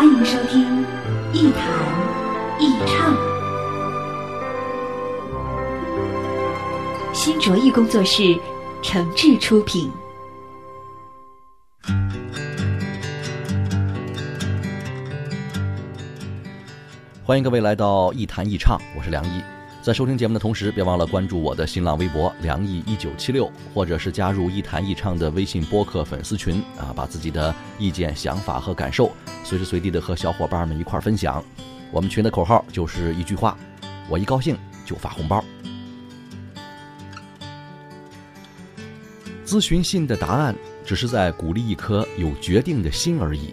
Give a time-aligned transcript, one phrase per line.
[0.00, 0.82] 欢迎收听
[1.34, 1.62] 一谈
[2.58, 3.14] 一唱，
[7.12, 8.34] 新卓艺工作室
[8.82, 9.92] 诚挚出品。
[17.22, 19.42] 欢迎各位来到一谈一唱，我是梁毅。
[19.90, 29.10] 在收听节目的同时，别忘了关注我的新浪微博“梁毅一九七六”，或者是加入一谈一唱的微信播客粉丝群啊，把自己的意见、想法和感受
[29.42, 31.44] 随时随地的和小伙伴们一块儿分享。
[31.90, 33.58] 我们群的口号就是一句话：
[34.08, 34.56] 我一高兴
[34.86, 35.44] 就发红包。
[39.44, 40.54] 咨询信的答案
[40.86, 43.52] 只是在鼓励一颗有决定的心而已。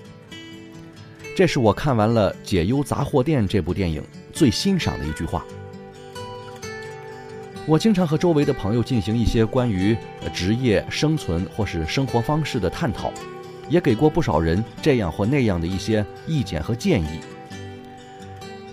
[1.36, 5.44] 这是我看完了《解忧杂货店》这部电影最欣赏的一句话。
[7.68, 9.96] 我经常和周围的朋友进行一些关于
[10.34, 13.12] 职业、生存或是生活方式的探讨，
[13.68, 17.20] 也给过不少人这样或那样的一些意见和建议。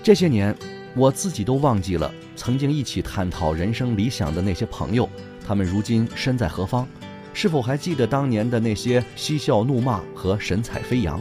[0.01, 0.55] 这些年，
[0.95, 5.11] 我自己都忘记了曾经一起探讨人生理想的那些朋友，
[5.45, 6.87] 他们如今身在何方？
[7.33, 11.21] 是否还记得当年的那些嬉笑怒骂和神采飞扬？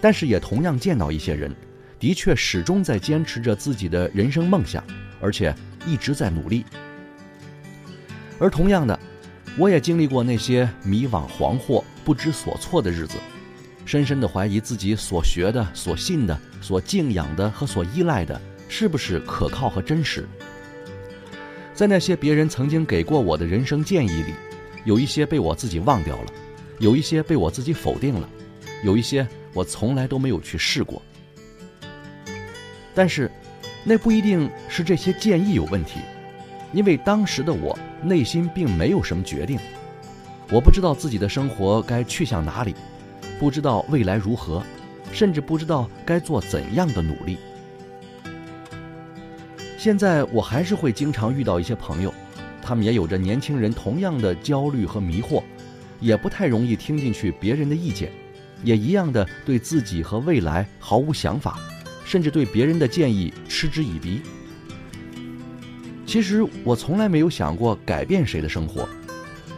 [0.00, 1.54] 但是也同样见到一些人，
[1.98, 4.82] 的确始终在坚持着自己的人生梦想，
[5.20, 5.54] 而且
[5.86, 6.64] 一直在努力。
[8.38, 8.98] 而同样的，
[9.56, 13.18] 我也经历过那些迷惘、惶惑、不知所措的日子，
[13.84, 20.26] 深深的怀疑自己所学的、所信的、所敬仰的和所依赖的是不是可靠和真实。
[21.74, 24.34] 在那些别人曾经给过我的人生建议里，
[24.84, 26.32] 有一些被我自己忘掉了，
[26.78, 28.28] 有一些被我自己否定了，
[28.84, 29.26] 有一些。
[29.54, 31.02] 我从来都没有去试过，
[32.94, 33.30] 但是，
[33.84, 36.00] 那不一定是这些建议有问题，
[36.72, 39.58] 因为当时的我内心并没有什么决定，
[40.50, 42.74] 我不知道自己的生活该去向哪里，
[43.40, 44.62] 不知道未来如何，
[45.12, 47.38] 甚至不知道该做怎样的努力。
[49.76, 52.14] 现在我还是会经常遇到一些朋友，
[52.62, 55.42] 他们也有着年轻人同样的焦虑和迷惑，
[55.98, 58.12] 也不太容易听进去别人的意见。
[58.62, 61.58] 也一样的对自己和未来毫无想法，
[62.12, 64.20] 甚至对别人的建议嗤之以鼻。
[66.04, 68.86] 其实我从来没有想过改变谁的生活，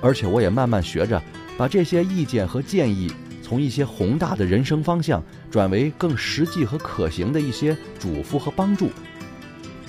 [0.00, 1.20] 而且我也慢慢学着
[1.58, 3.12] 把这些意见和建议
[3.42, 5.20] 从一些宏大的人生方向
[5.50, 8.88] 转为更实际和可行的一些嘱咐和帮助。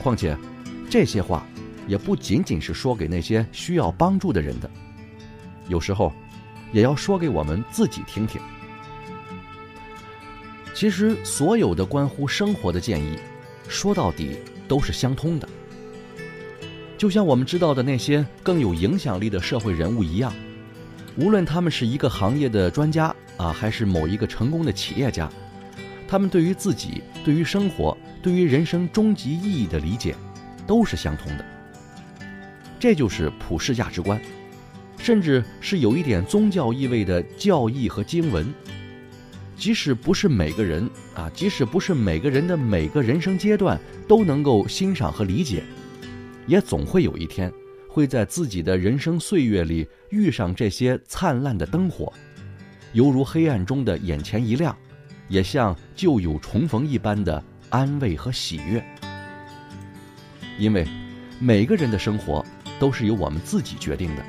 [0.01, 0.35] 况且，
[0.89, 1.45] 这些话
[1.87, 4.67] 也不仅仅是说给那些需要帮助的人的，
[5.67, 6.11] 有时候
[6.71, 8.41] 也要说给我们自己听听。
[10.75, 13.17] 其实，所有的关乎生活的建议，
[13.69, 14.35] 说到底
[14.67, 15.47] 都是相通的。
[16.97, 20.33] 就像我们知道的那些更有影响力的社会人物一样，
[21.15, 25.31] 无论他们是一个行业的专家啊，还是某一个成功的企业家，
[26.09, 30.13] 他们对于自己、对于生活、对于人生终极意义的理解，
[30.67, 31.45] 都是相通的。
[32.77, 34.21] 这就是普世价值观，
[34.97, 38.53] 甚至是有一点宗教意味的教义和经文。
[39.55, 45.63] 即使不是每个人啊，即使不是每个人的每个人生阶段都能够欣赏和理解，
[46.45, 47.51] 也总会有一天
[47.87, 52.11] 会在自己的人生岁月里遇上这些灿烂的灯火，
[52.91, 54.75] 犹如黑暗中的眼前一亮，
[55.29, 58.83] 也像旧友重逢一般的安慰和喜悦。
[60.59, 60.85] 因为
[61.39, 62.45] 每个人的生活
[62.77, 64.25] 都是由我们自己决定的，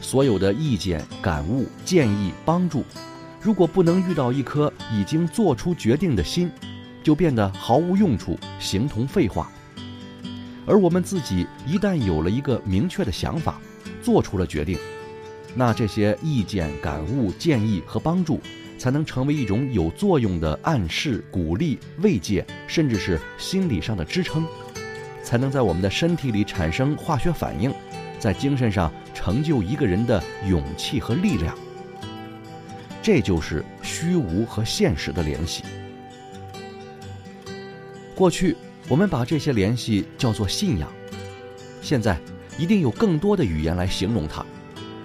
[0.00, 2.84] 所有的意见、感悟、建议、帮助。
[3.46, 6.50] 如果不能遇到一颗已经做出决定的心，
[7.00, 9.48] 就变得毫无用处，形同废话。
[10.66, 13.60] 而我们自己一旦有了一个明确的想法，
[14.02, 14.76] 做出了决定，
[15.54, 18.40] 那这些意见、感悟、建议和帮助，
[18.78, 24.44] 才能成为一种有作用的暗示、鼓励、慰藉，甚至是心理上的支撑，
[25.22, 27.72] 才能在我们的身体里产生化学反应，
[28.18, 31.56] 在精神上成就一个人的勇气和力量。
[33.06, 35.62] 这就是虚无和现实的联系。
[38.16, 38.56] 过去
[38.88, 40.92] 我们把这些联系叫做信仰，
[41.80, 42.18] 现在
[42.58, 44.44] 一定有更多的语言来形容它。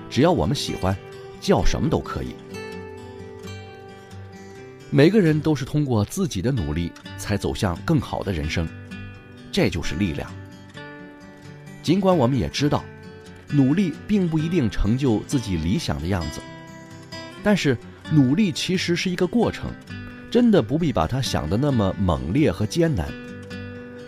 [0.09, 0.97] 只要我们喜欢，
[1.39, 2.33] 叫什么都可以。
[4.89, 8.67] 每个人都是通过自己的努力才走向更好的人生，
[9.51, 10.27] 这就是力量。
[11.83, 12.83] 尽管我们也知道，
[13.51, 16.41] 努力并不一定成就自己理想的样子，
[17.43, 17.77] 但是
[18.13, 19.71] 努力其实是一个过程，
[20.29, 23.07] 真的不必把它想得那么猛烈和艰难。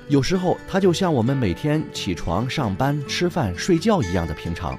[0.10, 4.78] 有时候，它就像我们每天起床、上班、吃饭、睡觉一样的平常。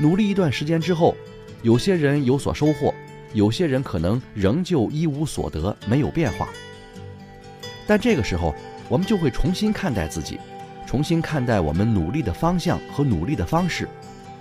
[0.00, 1.14] 努力一段时间之后，
[1.62, 2.94] 有些人有所收获，
[3.34, 6.48] 有些人可能仍旧一无所得，没有变化。
[7.86, 8.54] 但这个时候，
[8.88, 10.38] 我们就会重新看待自己。
[10.86, 13.86] 重新看待我们努力的方向和努力的方式，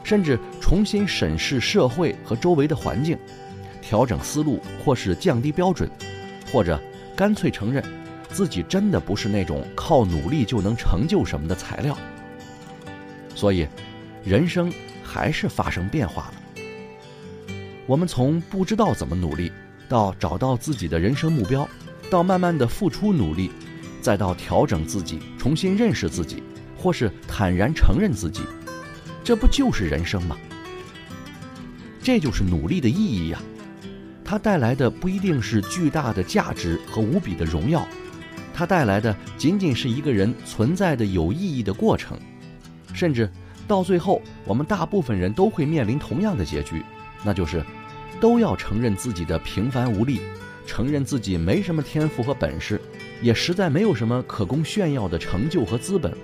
[0.06, 3.18] 甚至重新审视社会和周围的环境，
[3.88, 5.90] 调整思路，或是降低标准，
[6.52, 6.78] 或者
[7.16, 7.82] 干脆承认
[8.30, 11.98] 自己真的不是那种靠努力就能成就什么的材料。
[13.34, 13.66] 所以，
[14.26, 14.70] 人生
[15.02, 16.34] 还是发生变化了。
[17.86, 19.50] 我们从不知道怎么努力，
[19.88, 21.66] 到找到自己的人生目标，
[22.12, 23.50] 到慢慢的付出努力。
[24.02, 26.44] 再到调整自己，重新认识自己，
[26.78, 28.42] 或是坦然承认自己，
[29.24, 30.36] 这不就是人生吗？
[32.04, 33.42] 这就是努力的意义呀！
[34.28, 37.88] 它带来的不一定是巨大的价值和无比的荣耀，
[38.54, 42.20] 它带来的仅仅是一个人存在的有意义的过程。
[42.94, 43.30] 甚至
[43.70, 46.84] 到最后，我们大部分人都会面临同样的结局，
[47.24, 47.64] 那就是
[48.20, 50.20] 都要承认自己的平凡无力，
[50.66, 52.82] 承认自己没什么天赋和本事。
[53.22, 56.16] 也实在没有什么可供炫耀的成就和资本，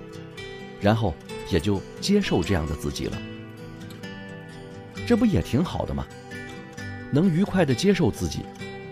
[0.80, 1.12] 然后
[1.50, 3.18] 也就接受这样的自己了。
[5.06, 6.06] 这不也挺好的吗？
[7.10, 8.40] 能愉快地接受自己，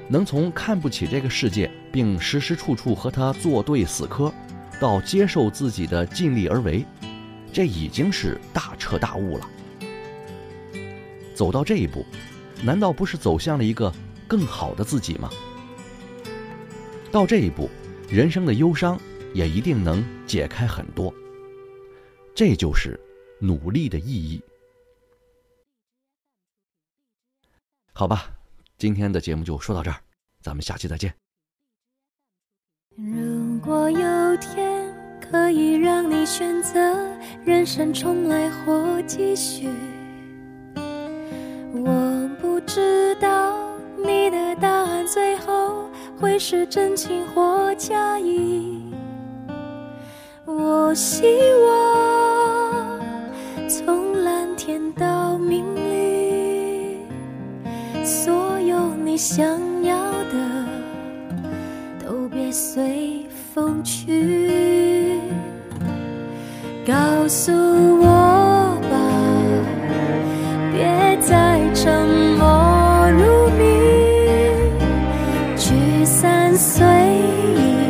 [0.08, 4.32] 能从看不起这个世界并时时处处和他作对死磕，
[4.80, 6.84] 到接受自己的尽力而为，
[7.52, 9.48] 这已经是大彻大悟了。
[11.34, 12.04] 走到这一步，
[12.62, 13.92] 难道不是走向了一个
[14.28, 15.30] 更好的自己吗？
[17.10, 17.68] 到这一步。
[18.10, 19.00] 人生的忧伤
[19.32, 21.10] 也一定能解开很多，
[22.34, 23.00] 这就是
[23.38, 24.38] 努力的意义。
[27.94, 28.24] 好吧，
[28.78, 29.96] 今天的节目就说到这儿，
[30.40, 31.14] 咱们下期再见。
[32.96, 36.78] 如果有天可以让你选择
[37.44, 39.68] 人生重来或继续，
[40.74, 43.56] 我不知道
[43.98, 45.82] 你的答案最后。
[46.20, 48.80] 会是真情或假意？
[50.44, 51.61] 我希望
[67.32, 67.50] 告诉
[67.98, 68.94] 我吧，
[70.70, 72.06] 别再沉
[72.36, 73.64] 默如谜，
[75.56, 76.54] 聚散。
[76.54, 77.88] 随意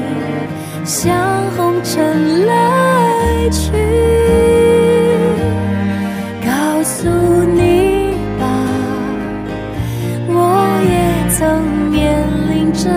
[0.84, 1.12] 向
[1.56, 3.72] 红尘来去，
[6.46, 8.46] 告诉你吧，
[10.28, 10.38] 我
[10.88, 10.94] 也
[11.32, 12.88] 曾面临着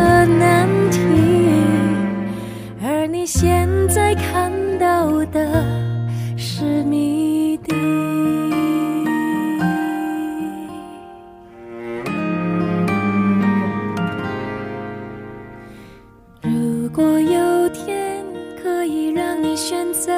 [16.97, 18.25] 如果有天
[18.63, 20.13] 可以让你选择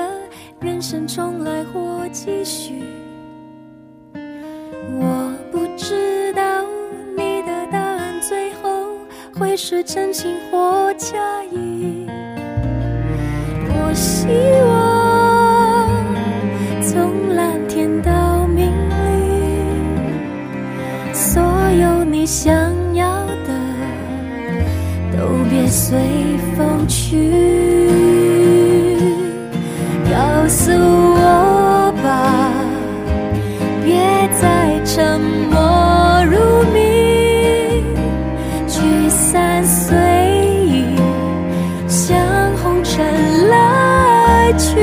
[0.60, 2.84] 人生重来或继续。
[4.13, 6.63] 我不知道
[7.17, 8.96] 你的答案最后
[9.34, 11.66] 会是真情或假意。
[25.89, 25.98] 随
[26.58, 27.15] 风去
[30.12, 32.51] 告诉我吧
[33.86, 33.96] 别
[34.38, 36.38] 再沉默如
[36.74, 37.82] 谜
[38.67, 39.96] 聚散随
[40.65, 40.84] 意
[41.88, 42.17] 像
[42.58, 44.75] 红尘来去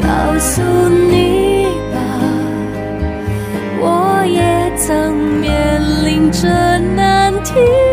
[0.00, 0.62] 告诉
[1.10, 1.98] 你吧
[3.80, 6.48] 我也曾面临着
[6.94, 7.87] 难题。